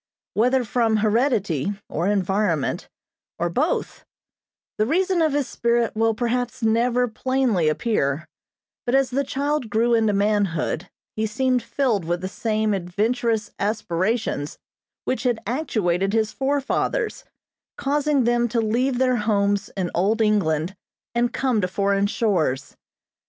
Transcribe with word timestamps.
Whether 0.33 0.63
from 0.63 0.97
heredity, 0.97 1.73
or 1.87 2.07
environment, 2.07 2.89
or 3.37 3.51
both, 3.51 4.03
the 4.79 4.87
reason 4.87 5.21
of 5.21 5.33
his 5.33 5.47
spirit 5.47 5.95
will 5.95 6.15
perhaps 6.15 6.63
never 6.63 7.07
plainly 7.07 7.69
appear, 7.69 8.27
but 8.87 8.95
as 8.95 9.11
the 9.11 9.23
child 9.23 9.69
grew 9.69 9.93
into 9.93 10.11
manhood 10.11 10.89
he 11.15 11.27
seemed 11.27 11.61
filled 11.61 12.03
with 12.05 12.21
the 12.21 12.27
same 12.27 12.73
adventurous 12.73 13.51
aspirations 13.59 14.57
which 15.05 15.21
had 15.21 15.39
actuated 15.45 16.13
his 16.13 16.33
forefathers, 16.33 17.23
causing 17.77 18.23
them 18.23 18.47
to 18.47 18.59
leave 18.59 18.97
their 18.97 19.17
homes 19.17 19.69
in 19.77 19.91
old 19.93 20.19
England, 20.19 20.75
and 21.13 21.31
come 21.31 21.61
to 21.61 21.67
foreign 21.67 22.07
shores. 22.07 22.75